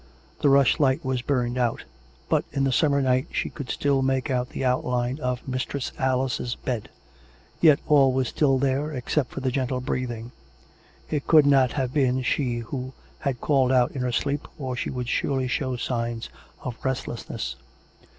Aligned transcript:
The 0.41 0.49
rushlight 0.49 1.05
was 1.05 1.21
burned 1.21 1.59
out; 1.59 1.83
but 2.27 2.43
in 2.51 2.63
the 2.63 2.71
summer 2.71 3.03
night 3.03 3.27
she 3.31 3.51
could 3.51 3.69
still 3.69 4.01
make 4.01 4.31
out 4.31 4.49
the 4.49 4.65
outline 4.65 5.19
of 5.19 5.47
Mistress 5.47 5.91
Alice's 5.99 6.55
bed. 6.55 6.89
Yet 7.59 7.79
all 7.85 8.11
was 8.11 8.27
still 8.29 8.57
there, 8.57 8.91
except 8.91 9.29
for 9.29 9.41
the 9.41 9.51
gentle 9.51 9.79
breathing: 9.79 10.31
it 11.11 11.27
could 11.27 11.45
not 11.45 11.73
have 11.73 11.93
been 11.93 12.23
414 12.23 12.63
COME 12.63 12.63
RACK! 12.63 12.71
COME 12.71 12.79
ROPE! 12.79 12.93
she 12.95 12.97
who 12.97 13.27
had 13.29 13.41
called 13.41 13.71
out 13.71 13.91
in 13.91 14.01
her 14.01 14.09
sleep^ 14.09 14.47
or 14.57 14.75
she 14.75 14.89
would 14.89 15.07
surely 15.07 15.47
show 15.47 15.75
some 15.75 15.85
signs 15.85 16.29
of 16.63 16.79
restlessness. 16.83 17.55